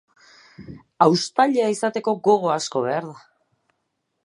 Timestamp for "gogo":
2.29-2.51